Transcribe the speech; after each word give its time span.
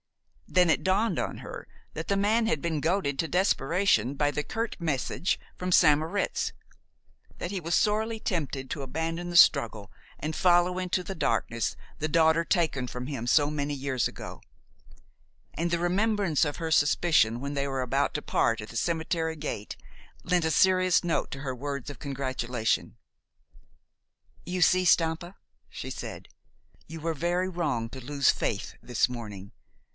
Then 0.47 0.69
it 0.69 0.83
dawned 0.83 1.17
on 1.17 1.37
her 1.37 1.65
that 1.93 2.07
the 2.09 2.17
man 2.17 2.45
had 2.47 2.59
been 2.61 2.81
goaded 2.81 3.17
to 3.19 3.27
desperation 3.27 4.15
by 4.15 4.31
the 4.31 4.43
curt 4.43 4.75
message 4.81 5.39
from 5.55 5.71
St. 5.71 5.97
Moritz, 5.97 6.51
that 7.37 7.51
he 7.51 7.61
was 7.61 7.73
sorely 7.75 8.19
tempted 8.19 8.69
to 8.71 8.81
abandon 8.81 9.29
the 9.29 9.37
struggle, 9.37 9.91
and 10.19 10.35
follow 10.35 10.77
into 10.79 11.03
the 11.03 11.15
darkness 11.15 11.77
the 11.99 12.09
daughter 12.09 12.43
taken 12.43 12.87
from 12.87 13.07
him 13.07 13.27
so 13.27 13.49
many 13.49 13.73
years 13.75 14.09
ago, 14.09 14.41
and 15.53 15.71
the 15.71 15.79
remembrance 15.79 16.43
of 16.43 16.57
her 16.57 16.71
suspicion 16.71 17.39
when 17.39 17.53
they 17.53 17.67
were 17.67 17.83
about 17.83 18.13
to 18.15 18.21
part 18.21 18.59
at 18.59 18.69
the 18.69 18.75
cemetery 18.75 19.37
gate 19.37 19.77
lent 20.23 20.43
a 20.43 20.51
serious 20.51 21.01
note 21.03 21.31
to 21.31 21.41
her 21.41 21.55
words 21.55 21.89
of 21.91 21.99
congratulation. 21.99 22.97
"You 24.45 24.61
see, 24.63 24.83
Stampa," 24.83 25.35
she 25.69 25.91
said, 25.91 26.27
"you 26.87 26.99
were 26.99 27.13
very 27.13 27.47
wrong 27.47 27.87
to 27.91 28.01
lose 28.03 28.31
faith 28.31 28.73
this 28.81 29.07
morning. 29.07 29.51